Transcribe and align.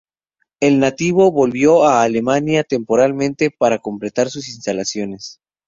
El 0.59 0.79
navío 0.79 1.29
volvió 1.31 1.83
a 1.83 2.01
Alemania 2.01 2.63
temporalmente 2.63 3.51
para 3.51 3.77
completar 3.77 4.31
sus 4.31 4.47
instalaciones. 4.49 5.39